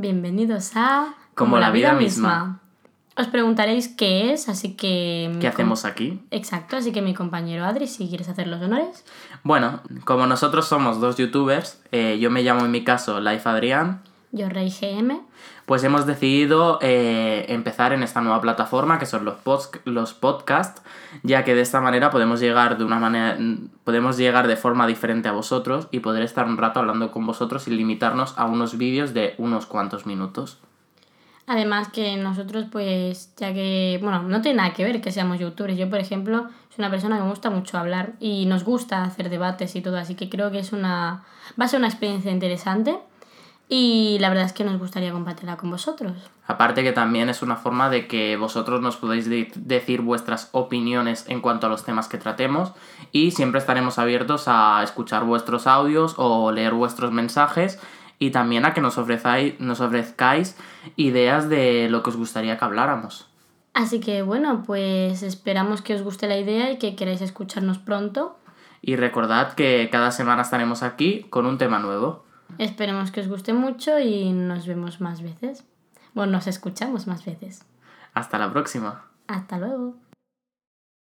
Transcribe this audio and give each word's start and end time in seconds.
Bienvenidos 0.00 0.76
a 0.76 1.16
Como, 1.34 1.58
la, 1.58 1.72
vida, 1.72 1.92
misma. 1.92 2.60
Os 3.16 3.26
preguntaréis 3.26 3.88
qué 3.88 4.32
es, 4.32 4.48
así 4.48 4.74
que... 4.74 5.36
¿Qué 5.40 5.48
hacemos 5.48 5.84
aquí? 5.84 6.22
Exacto, 6.30 6.76
así 6.76 6.92
que 6.92 7.02
mi 7.02 7.14
compañero 7.14 7.64
Adri, 7.64 7.88
si 7.88 8.08
quieres 8.08 8.28
hacer 8.28 8.46
los 8.46 8.62
honores. 8.62 9.04
Bueno, 9.42 9.80
como 10.04 10.28
nosotros 10.28 10.68
somos 10.68 11.00
dos 11.00 11.16
youtubers, 11.16 11.82
eh, 11.90 12.16
yo 12.20 12.30
me 12.30 12.44
llamo 12.44 12.64
en 12.64 12.70
mi 12.70 12.84
caso 12.84 13.20
Life 13.20 13.48
Adrián. 13.48 14.00
Yo 14.30 14.48
Rey 14.48 14.70
GM. 14.70 15.22
Pues 15.64 15.84
hemos 15.84 16.06
decidido 16.06 16.78
eh, 16.82 17.46
empezar 17.48 17.92
en 17.92 18.02
esta 18.02 18.20
nueva 18.20 18.40
plataforma 18.40 18.98
que 18.98 19.06
son 19.06 19.24
los, 19.24 19.36
los 19.84 20.14
podcasts, 20.14 20.82
ya 21.22 21.44
que 21.44 21.54
de 21.54 21.62
esta 21.62 21.80
manera 21.80 22.10
podemos 22.10 22.40
llegar 22.40 22.76
de 22.76 22.84
una 22.84 22.98
manera 22.98 23.38
podemos 23.84 24.18
llegar 24.18 24.46
de 24.46 24.56
forma 24.56 24.86
diferente 24.86 25.28
a 25.28 25.32
vosotros 25.32 25.88
y 25.90 26.00
poder 26.00 26.22
estar 26.22 26.46
un 26.46 26.58
rato 26.58 26.80
hablando 26.80 27.10
con 27.10 27.26
vosotros 27.26 27.62
sin 27.62 27.76
limitarnos 27.76 28.34
a 28.36 28.44
unos 28.44 28.76
vídeos 28.76 29.14
de 29.14 29.34
unos 29.38 29.66
cuantos 29.66 30.04
minutos. 30.04 30.58
Además 31.46 31.88
que 31.88 32.16
nosotros, 32.18 32.66
pues, 32.70 33.32
ya 33.38 33.54
que, 33.54 33.98
bueno, 34.02 34.22
no 34.22 34.42
tiene 34.42 34.58
nada 34.58 34.74
que 34.74 34.84
ver 34.84 35.00
que 35.00 35.10
seamos 35.10 35.38
youtubers. 35.38 35.78
Yo, 35.78 35.88
por 35.88 35.98
ejemplo, 35.98 36.42
soy 36.68 36.76
una 36.80 36.90
persona 36.90 37.16
que 37.16 37.22
me 37.22 37.30
gusta 37.30 37.48
mucho 37.48 37.78
hablar 37.78 38.12
y 38.20 38.44
nos 38.44 38.64
gusta 38.64 39.02
hacer 39.02 39.30
debates 39.30 39.74
y 39.74 39.80
todo, 39.80 39.96
así 39.96 40.14
que 40.14 40.28
creo 40.28 40.50
que 40.50 40.58
es 40.58 40.74
una, 40.74 41.24
va 41.58 41.64
a 41.64 41.68
ser 41.68 41.78
una 41.78 41.88
experiencia 41.88 42.30
interesante 42.30 42.98
y 43.68 44.16
la 44.20 44.30
verdad 44.30 44.46
es 44.46 44.52
que 44.52 44.64
nos 44.64 44.78
gustaría 44.78 45.12
compartirla 45.12 45.58
con 45.58 45.70
vosotros. 45.70 46.12
Aparte 46.46 46.82
que 46.82 46.92
también 46.92 47.28
es 47.28 47.42
una 47.42 47.56
forma 47.56 47.90
de 47.90 48.06
que 48.06 48.36
vosotros 48.36 48.80
nos 48.80 48.96
podáis 48.96 49.28
decir 49.28 50.00
vuestras 50.00 50.48
opiniones 50.52 51.26
en 51.28 51.42
cuanto 51.42 51.66
a 51.66 51.70
los 51.70 51.84
temas 51.84 52.08
que 52.08 52.16
tratemos 52.16 52.72
y 53.12 53.32
siempre 53.32 53.60
estaremos 53.60 53.98
abiertos 53.98 54.44
a 54.46 54.82
escuchar 54.82 55.24
vuestros 55.24 55.66
audios 55.66 56.14
o 56.16 56.50
leer 56.50 56.72
vuestros 56.72 57.12
mensajes 57.12 57.78
y 58.18 58.30
también 58.30 58.64
a 58.64 58.72
que 58.72 58.80
nos, 58.80 58.96
ofrezáis, 58.96 59.60
nos 59.60 59.80
ofrezcáis 59.80 60.56
ideas 60.96 61.50
de 61.50 61.88
lo 61.90 62.02
que 62.02 62.10
os 62.10 62.16
gustaría 62.16 62.58
que 62.58 62.64
habláramos. 62.64 63.28
Así 63.74 64.00
que 64.00 64.22
bueno, 64.22 64.64
pues 64.66 65.22
esperamos 65.22 65.82
que 65.82 65.94
os 65.94 66.02
guste 66.02 66.26
la 66.26 66.38
idea 66.38 66.72
y 66.72 66.78
que 66.78 66.96
queráis 66.96 67.20
escucharnos 67.20 67.78
pronto. 67.78 68.38
Y 68.80 68.96
recordad 68.96 69.52
que 69.52 69.88
cada 69.92 70.10
semana 70.10 70.42
estaremos 70.42 70.82
aquí 70.82 71.26
con 71.28 71.44
un 71.44 71.58
tema 71.58 71.78
nuevo. 71.78 72.24
Esperemos 72.56 73.10
que 73.10 73.20
os 73.20 73.28
guste 73.28 73.52
mucho 73.52 73.98
y 73.98 74.32
nos 74.32 74.66
vemos 74.66 75.00
más 75.00 75.22
veces. 75.22 75.64
Bueno, 76.14 76.32
nos 76.32 76.46
escuchamos 76.46 77.06
más 77.06 77.24
veces. 77.24 77.64
Hasta 78.14 78.38
la 78.38 78.50
próxima. 78.50 79.04
Hasta 79.26 79.58
luego. 79.58 79.94